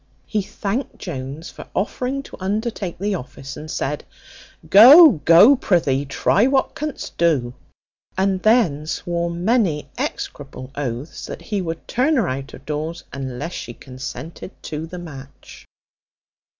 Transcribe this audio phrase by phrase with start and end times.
[0.25, 4.03] He thanked Jones for offering to undertake the office, and said,
[4.67, 7.53] "Go, go, prithee, try what canst do;"
[8.17, 13.53] and then swore many execrable oaths that he would turn her out of doors unless
[13.53, 15.67] she consented to the match.